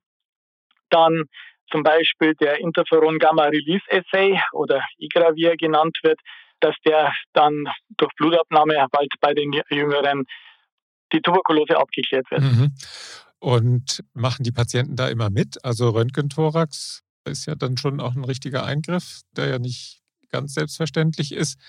[0.89, 1.23] dann
[1.71, 6.19] zum Beispiel der Interferon-Gamma-Release-Assay oder IGRA, wie er genannt wird,
[6.59, 7.65] dass der dann
[7.97, 10.23] durch Blutabnahme bald bei den Jüngeren
[11.13, 12.41] die Tuberkulose abgeklärt wird.
[12.41, 12.73] Mhm.
[13.39, 15.63] Und machen die Patienten da immer mit?
[15.63, 21.31] Also Röntgenthorax ist ja dann schon auch ein richtiger Eingriff, der ja nicht ganz selbstverständlich
[21.31, 21.59] ist.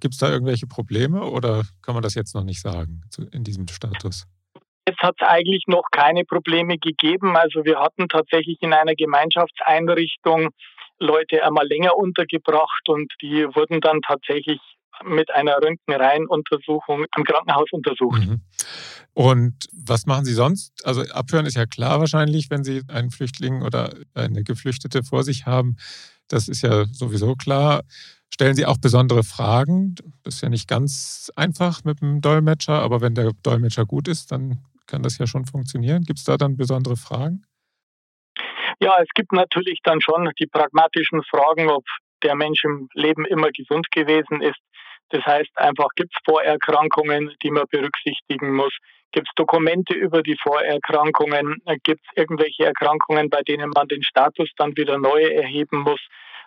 [0.00, 3.68] Gibt es da irgendwelche Probleme oder kann man das jetzt noch nicht sagen in diesem
[3.68, 4.26] Status?
[4.88, 7.36] Jetzt hat es eigentlich noch keine Probleme gegeben.
[7.36, 10.48] Also wir hatten tatsächlich in einer Gemeinschaftseinrichtung
[10.98, 14.58] Leute einmal länger untergebracht und die wurden dann tatsächlich
[15.04, 18.26] mit einer Röntgenreihenuntersuchung im Krankenhaus untersucht.
[18.26, 18.40] Mhm.
[19.12, 20.72] Und was machen Sie sonst?
[20.86, 25.44] Also abhören ist ja klar wahrscheinlich, wenn Sie einen Flüchtling oder eine Geflüchtete vor sich
[25.44, 25.76] haben.
[26.28, 27.82] Das ist ja sowieso klar.
[28.32, 29.96] Stellen Sie auch besondere Fragen?
[30.22, 34.32] Das ist ja nicht ganz einfach mit dem Dolmetscher, aber wenn der Dolmetscher gut ist,
[34.32, 36.02] dann kann das ja schon funktionieren.
[36.02, 37.44] Gibt es da dann besondere Fragen?
[38.80, 41.84] Ja, es gibt natürlich dann schon die pragmatischen Fragen, ob
[42.22, 44.58] der Mensch im Leben immer gesund gewesen ist.
[45.10, 48.76] Das heißt einfach, gibt es Vorerkrankungen, die man berücksichtigen muss?
[49.12, 51.62] Gibt es Dokumente über die Vorerkrankungen?
[51.82, 56.00] Gibt es irgendwelche Erkrankungen, bei denen man den Status dann wieder neu erheben muss?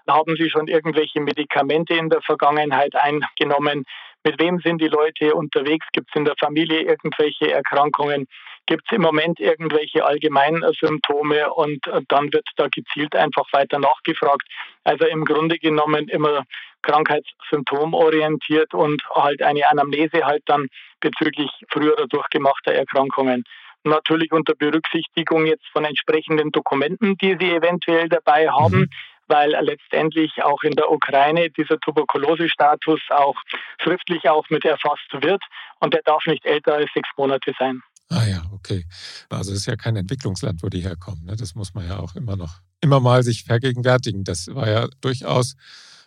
[0.08, 3.86] Haben Sie schon irgendwelche Medikamente in der Vergangenheit eingenommen?
[4.24, 5.86] Mit wem sind die Leute unterwegs?
[5.94, 8.28] Gibt es in der Familie irgendwelche Erkrankungen?
[8.68, 11.52] Gibt es im Moment irgendwelche allgemeinen Symptome?
[11.54, 14.44] Und dann wird da gezielt einfach weiter nachgefragt.
[14.84, 16.44] Also im Grunde genommen immer
[16.84, 20.68] krankheitssymptomorientiert und halt eine Anamnese halt dann
[21.00, 23.44] bezüglich früherer durchgemachter Erkrankungen.
[23.84, 28.92] Natürlich unter Berücksichtigung jetzt von entsprechenden Dokumenten, die Sie eventuell dabei haben.
[29.32, 33.36] Weil letztendlich auch in der Ukraine dieser Tuberkulosestatus auch
[33.82, 35.42] schriftlich auch mit erfasst wird
[35.80, 37.82] und der darf nicht älter als sechs Monate sein.
[38.10, 38.84] Ah ja, okay.
[39.30, 41.24] Also es ist ja kein Entwicklungsland, wo die herkommen.
[41.24, 41.36] Ne?
[41.38, 44.26] Das muss man ja auch immer noch, immer mal sich vergegenwärtigen.
[44.26, 45.56] Das war ja durchaus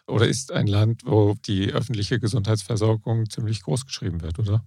[0.07, 4.63] oder ist ein Land, wo die öffentliche Gesundheitsversorgung ziemlich groß geschrieben wird, oder?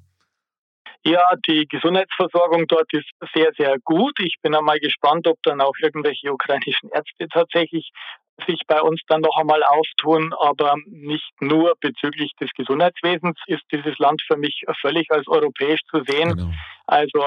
[1.04, 4.20] Ja, die Gesundheitsversorgung dort ist sehr, sehr gut.
[4.20, 7.92] Ich bin einmal gespannt, ob dann auch irgendwelche ukrainischen Ärzte tatsächlich
[8.46, 13.98] sich bei uns dann noch einmal auftun, aber nicht nur bezüglich des Gesundheitswesens ist dieses
[13.98, 16.36] Land für mich völlig als europäisch zu sehen.
[16.36, 16.52] Genau.
[16.86, 17.20] Also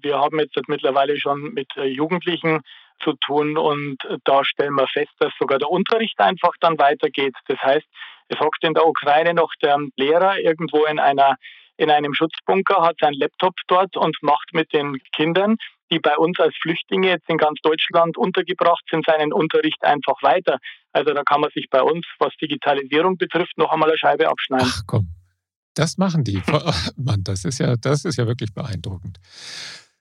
[0.00, 2.60] wir haben jetzt mittlerweile schon mit äh, Jugendlichen
[3.00, 7.34] zu tun und da stellen wir fest, dass sogar der Unterricht einfach dann weitergeht.
[7.46, 7.86] Das heißt,
[8.28, 11.36] es hockt in der Ukraine noch der Lehrer irgendwo in einer
[11.78, 15.56] in einem Schutzbunker, hat seinen Laptop dort und macht mit den Kindern
[15.90, 20.58] die bei uns als Flüchtlinge jetzt in ganz Deutschland untergebracht sind, seinen Unterricht einfach weiter.
[20.92, 24.68] Also da kann man sich bei uns, was Digitalisierung betrifft, noch einmal eine Scheibe abschneiden.
[24.68, 25.08] Ach komm,
[25.74, 26.42] das machen die.
[26.96, 29.18] Mann, das ist ja, das ist ja wirklich beeindruckend.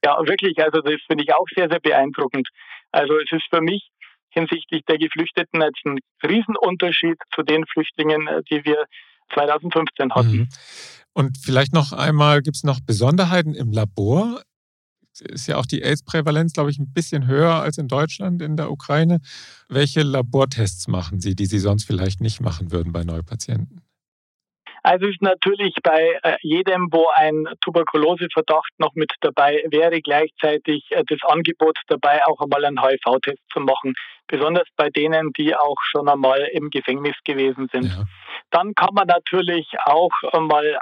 [0.04, 0.58] Ja, wirklich.
[0.60, 2.48] Also das finde ich auch sehr, sehr beeindruckend.
[2.92, 3.90] Also es ist für mich
[4.30, 8.86] hinsichtlich der Geflüchteten jetzt ein Riesenunterschied zu den Flüchtlingen, die wir
[9.34, 10.32] 2015 hatten.
[10.32, 10.48] Mhm.
[11.14, 14.42] Und vielleicht noch einmal, gibt es noch Besonderheiten im Labor?
[15.22, 18.72] Ist ja auch die AIDS-Prävalenz, glaube ich, ein bisschen höher als in Deutschland, in der
[18.72, 19.20] Ukraine.
[19.70, 23.82] Welche Labortests machen Sie, die Sie sonst vielleicht nicht machen würden bei Neupatienten?
[24.86, 31.04] Also ist natürlich bei äh, jedem, wo ein Tuberkuloseverdacht noch mit dabei wäre, gleichzeitig äh,
[31.08, 33.96] das Angebot dabei, auch einmal einen HIV-Test zu machen.
[34.28, 37.86] Besonders bei denen, die auch schon einmal im Gefängnis gewesen sind.
[37.86, 38.04] Ja.
[38.52, 40.78] Dann kann man natürlich auch mal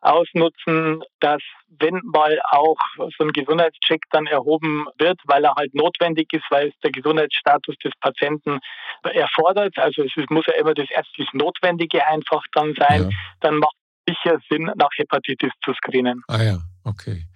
[0.00, 1.42] ausnutzen, dass
[1.78, 6.68] wenn mal auch so ein Gesundheitscheck dann erhoben wird, weil er halt notwendig ist, weil
[6.68, 8.58] es der Gesundheitsstatus des Patienten
[9.02, 13.08] erfordert, also es muss ja immer das ärztlich Notwendige einfach dann sein, ja.
[13.40, 13.74] dann macht
[14.06, 16.22] es sicher Sinn, nach Hepatitis zu screenen.
[16.28, 17.26] Ah ja, okay.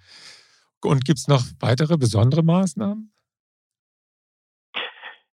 [0.83, 3.14] Und gibt es noch weitere besondere Maßnahmen?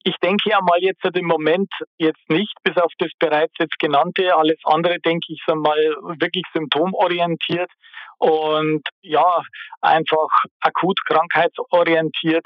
[0.08, 4.34] Ich denke ja mal jetzt im Moment jetzt nicht, bis auf das bereits jetzt genannte.
[4.38, 5.78] Alles andere denke ich so mal
[6.22, 7.70] wirklich symptomorientiert
[8.18, 9.42] und ja,
[9.82, 10.30] einfach
[10.62, 12.46] akut krankheitsorientiert.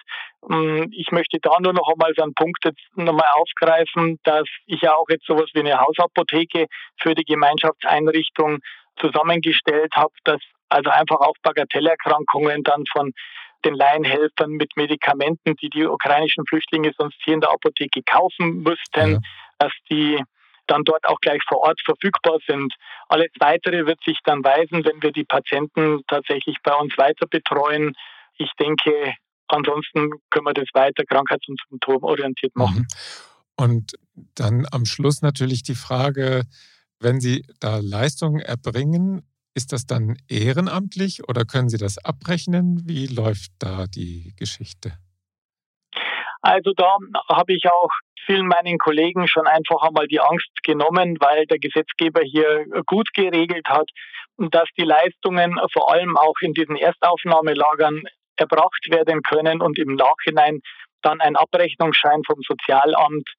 [0.50, 4.82] Hm, ich möchte da nur noch einmal so einen Punkt jetzt nochmal aufgreifen, dass ich
[4.82, 6.65] ja auch jetzt sowas wie eine Hausapotheke
[7.00, 8.58] für die Gemeinschaftseinrichtung
[9.00, 13.12] zusammengestellt habe, dass also einfach auch Bagatellerkrankungen dann von
[13.65, 19.13] den Laienhelfern mit Medikamenten, die die ukrainischen Flüchtlinge sonst hier in der Apotheke kaufen müssten,
[19.13, 19.19] ja.
[19.60, 20.21] dass die
[20.67, 22.74] dann dort auch gleich vor Ort verfügbar sind.
[23.10, 27.93] Alles Weitere wird sich dann weisen, wenn wir die Patienten tatsächlich bei uns weiter betreuen.
[28.38, 29.13] Ich denke,
[29.47, 32.88] ansonsten können wir das weiter krankheits- und symptomorientiert machen.
[32.88, 33.63] Mhm.
[33.63, 33.93] Und
[34.36, 36.43] dann am Schluss natürlich die Frage,
[37.00, 42.82] wenn Sie da Leistungen erbringen, ist das dann ehrenamtlich oder können Sie das abrechnen?
[42.86, 44.94] Wie läuft da die Geschichte?
[46.42, 46.98] Also da
[47.30, 47.90] habe ich auch
[48.26, 53.68] vielen meinen Kollegen schon einfach einmal die Angst genommen, weil der Gesetzgeber hier gut geregelt
[53.68, 53.90] hat,
[54.38, 58.04] dass die Leistungen vor allem auch in diesen Erstaufnahmelagern
[58.38, 60.62] erbracht werden können und im Nachhinein
[61.02, 63.30] dann ein Abrechnungsschein vom Sozialamt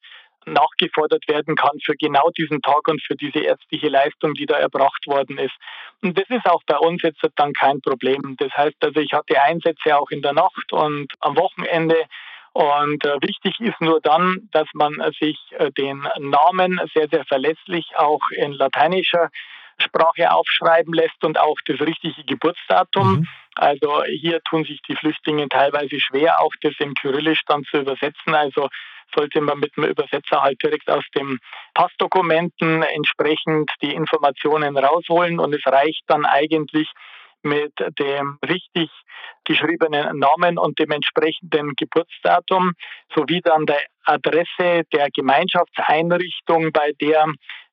[0.46, 5.06] nachgefordert werden kann für genau diesen Tag und für diese ärztliche Leistung, die da erbracht
[5.06, 5.54] worden ist.
[6.02, 8.36] Und das ist auch bei uns jetzt dann kein Problem.
[8.38, 12.04] Das heißt also, ich hatte Einsätze auch in der Nacht und am Wochenende.
[12.52, 17.86] Und äh, wichtig ist nur dann, dass man sich äh, den Namen sehr, sehr verlässlich
[17.96, 19.30] auch in lateinischer
[19.78, 23.20] Sprache aufschreiben lässt und auch das richtige Geburtsdatum.
[23.20, 23.28] Mhm.
[23.54, 28.34] Also hier tun sich die Flüchtlinge teilweise schwer, auch das in Kyrillisch dann zu übersetzen.
[28.34, 28.68] Also
[29.14, 31.38] sollte man mit einem Übersetzer halt direkt aus dem
[31.74, 36.90] Passdokumenten entsprechend die Informationen rausholen und es reicht dann eigentlich
[37.42, 38.88] mit dem richtig
[39.44, 42.72] geschriebenen Namen und dem entsprechenden Geburtsdatum
[43.14, 47.26] sowie dann der Adresse der Gemeinschaftseinrichtung, bei der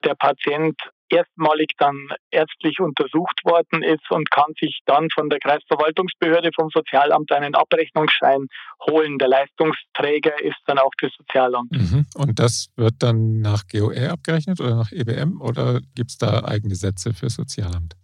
[0.03, 0.75] der Patient
[1.09, 7.31] erstmalig dann ärztlich untersucht worden ist und kann sich dann von der Kreisverwaltungsbehörde vom Sozialamt
[7.31, 8.47] einen Abrechnungsschein
[8.89, 9.17] holen.
[9.17, 11.71] Der Leistungsträger ist dann auch das Sozialamt.
[11.71, 12.05] Mhm.
[12.15, 16.75] Und das wird dann nach GOR abgerechnet oder nach EBM oder gibt es da eigene
[16.75, 17.95] Sätze für Sozialamt?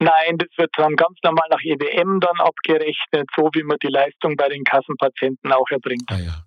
[0.00, 4.36] Nein, das wird dann ganz normal nach EBM dann abgerechnet, so wie man die Leistung
[4.36, 6.08] bei den Kassenpatienten auch erbringt.
[6.08, 6.44] Ah ja.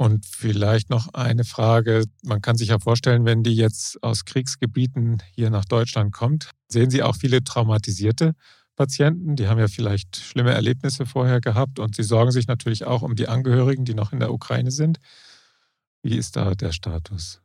[0.00, 2.04] Und vielleicht noch eine Frage.
[2.24, 6.88] Man kann sich ja vorstellen, wenn die jetzt aus Kriegsgebieten hier nach Deutschland kommt, sehen
[6.88, 8.34] Sie auch viele traumatisierte
[8.76, 9.34] Patienten.
[9.34, 13.16] Die haben ja vielleicht schlimme Erlebnisse vorher gehabt und sie sorgen sich natürlich auch um
[13.16, 14.98] die Angehörigen, die noch in der Ukraine sind.
[16.02, 17.42] Wie ist da der Status?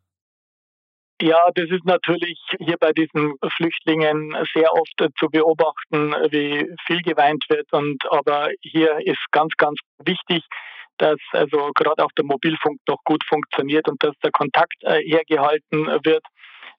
[1.22, 7.46] Ja, das ist natürlich hier bei diesen Flüchtlingen sehr oft zu beobachten, wie viel geweint
[7.50, 7.72] wird.
[7.74, 10.44] Und aber hier ist ganz, ganz wichtig,
[10.98, 15.88] dass also gerade auch der Mobilfunk noch gut funktioniert und dass der Kontakt äh, hergehalten
[16.04, 16.24] wird.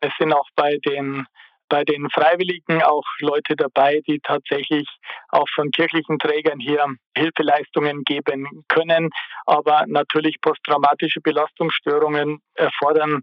[0.00, 1.26] Es sind auch bei den
[1.68, 4.86] bei den Freiwilligen auch Leute dabei, die tatsächlich
[5.30, 9.10] auch von kirchlichen Trägern hier Hilfeleistungen geben können.
[9.46, 13.22] Aber natürlich posttraumatische Belastungsstörungen erfordern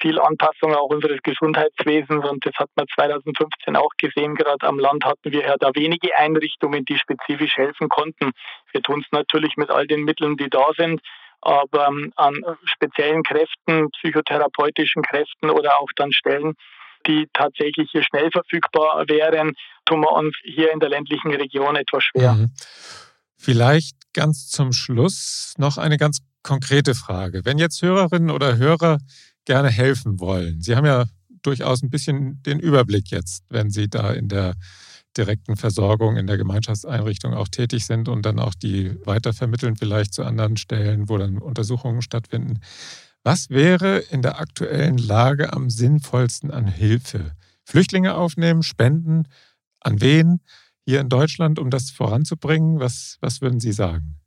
[0.00, 4.34] viel Anpassung auch unseres Gesundheitswesens und das hat man 2015 auch gesehen.
[4.34, 8.32] Gerade am Land hatten wir ja da wenige Einrichtungen, die spezifisch helfen konnten.
[8.72, 11.00] Wir tun es natürlich mit all den Mitteln, die da sind,
[11.40, 16.54] aber ähm, an speziellen Kräften, psychotherapeutischen Kräften oder auch dann Stellen,
[17.06, 22.04] die tatsächlich hier schnell verfügbar wären, tun wir uns hier in der ländlichen Region etwas
[22.04, 22.34] schwer.
[22.34, 22.50] Mhm.
[23.36, 27.44] Vielleicht ganz zum Schluss noch eine ganz konkrete Frage.
[27.44, 28.98] Wenn jetzt Hörerinnen oder Hörer
[29.44, 30.60] gerne helfen wollen.
[30.60, 31.06] Sie haben ja
[31.42, 34.54] durchaus ein bisschen den Überblick jetzt, wenn Sie da in der
[35.16, 40.24] direkten Versorgung in der Gemeinschaftseinrichtung auch tätig sind und dann auch die weitervermitteln vielleicht zu
[40.24, 42.60] anderen Stellen, wo dann Untersuchungen stattfinden.
[43.22, 47.32] Was wäre in der aktuellen Lage am sinnvollsten an Hilfe?
[47.64, 49.28] Flüchtlinge aufnehmen, spenden?
[49.80, 50.40] An wen
[50.84, 52.80] hier in Deutschland, um das voranzubringen?
[52.80, 54.21] Was, was würden Sie sagen?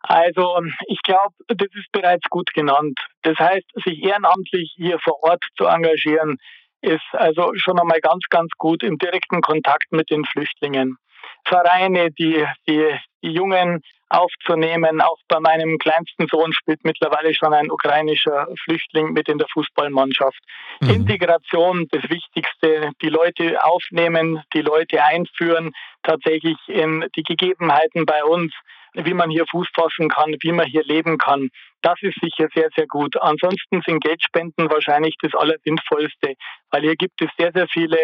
[0.00, 2.98] Also ich glaube, das ist bereits gut genannt.
[3.22, 6.38] Das heißt, sich ehrenamtlich hier vor Ort zu engagieren,
[6.80, 10.96] ist also schon einmal ganz, ganz gut im direkten Kontakt mit den Flüchtlingen.
[11.44, 15.00] Vereine, die, die, die Jungen aufzunehmen.
[15.00, 20.38] Auch bei meinem kleinsten Sohn spielt mittlerweile schon ein ukrainischer Flüchtling mit in der Fußballmannschaft.
[20.80, 20.90] Mhm.
[20.90, 28.52] Integration, das Wichtigste, die Leute aufnehmen, die Leute einführen, tatsächlich in die Gegebenheiten bei uns
[28.94, 31.50] wie man hier Fuß fassen kann, wie man hier leben kann.
[31.82, 33.16] Das ist sicher sehr, sehr gut.
[33.20, 36.34] Ansonsten sind Geldspenden wahrscheinlich das Allersinnvollste,
[36.70, 37.98] weil hier gibt es sehr, sehr viele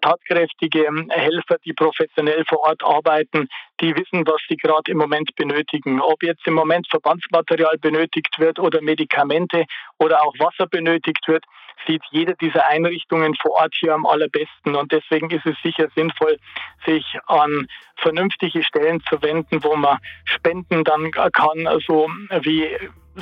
[0.00, 3.48] tatkräftige Helfer, die professionell vor Ort arbeiten,
[3.82, 6.00] die wissen, was sie gerade im Moment benötigen.
[6.00, 9.64] Ob jetzt im Moment Verbandsmaterial benötigt wird oder Medikamente
[9.98, 11.44] oder auch Wasser benötigt wird,
[11.86, 14.76] sieht jede dieser Einrichtungen vor Ort hier am allerbesten.
[14.76, 16.38] Und deswegen ist es sicher sinnvoll,
[16.86, 17.66] sich an
[17.96, 22.08] vernünftige Stellen zu wenden, wo man spenden dann kann, so
[22.42, 22.68] wie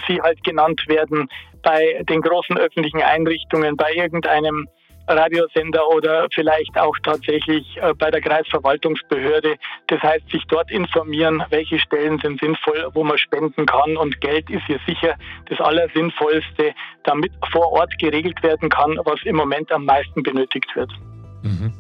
[0.07, 1.29] sie halt genannt werden,
[1.63, 4.69] bei den großen öffentlichen Einrichtungen, bei irgendeinem
[5.09, 9.57] Radiosender oder vielleicht auch tatsächlich äh, bei der Kreisverwaltungsbehörde.
[9.89, 13.97] Das heißt, sich dort informieren, welche Stellen sind sinnvoll, wo man spenden kann.
[13.97, 15.15] Und Geld ist hier sicher
[15.49, 16.75] das Allersinnvollste,
[17.05, 20.91] damit vor Ort geregelt werden kann, was im Moment am meisten benötigt wird.
[21.43, 21.73] Mhm.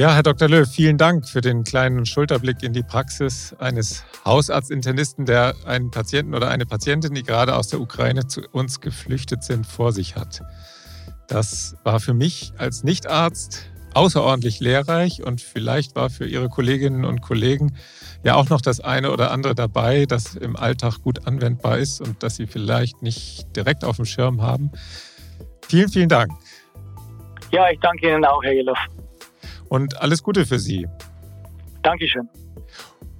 [0.00, 0.48] Ja, Herr Dr.
[0.48, 6.34] Löw, vielen Dank für den kleinen Schulterblick in die Praxis eines Hausarztinternisten, der einen Patienten
[6.34, 10.40] oder eine Patientin, die gerade aus der Ukraine zu uns geflüchtet sind, vor sich hat.
[11.30, 17.22] Das war für mich als Nichtarzt außerordentlich lehrreich und vielleicht war für Ihre Kolleginnen und
[17.22, 17.76] Kollegen
[18.24, 22.22] ja auch noch das eine oder andere dabei, das im Alltag gut anwendbar ist und
[22.24, 24.72] das Sie vielleicht nicht direkt auf dem Schirm haben.
[25.68, 26.32] Vielen, vielen Dank.
[27.52, 28.78] Ja, ich danke Ihnen auch, Herr Jeloff.
[29.68, 30.88] Und alles Gute für Sie.
[31.82, 32.28] Dankeschön.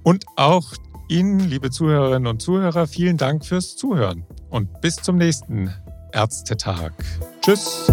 [0.03, 0.73] Und auch
[1.07, 5.73] Ihnen, liebe Zuhörerinnen und Zuhörer, vielen Dank fürs Zuhören und bis zum nächsten
[6.11, 6.91] Ärztetag.
[7.41, 7.87] Tschüss.